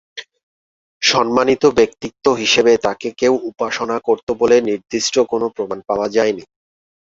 [1.01, 6.43] সম্মানিত ব্যক্তিত্ব হিসাবে তাঁকে কেউ উপাসনা করতো বলে নির্দিষ্ট কোনও প্রমাণ পাওয়া যায়নি।